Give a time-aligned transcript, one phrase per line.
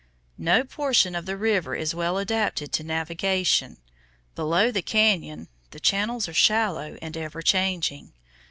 [0.39, 3.77] No portion of the river is well adapted to navigation.
[4.33, 8.11] Below the cañon the channels are shallow and ever changing.